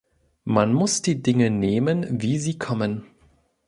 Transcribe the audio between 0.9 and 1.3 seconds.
die